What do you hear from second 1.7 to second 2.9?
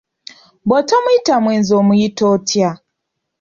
omuyita otya?